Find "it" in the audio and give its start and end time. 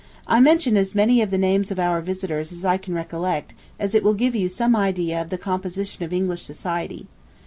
3.93-4.03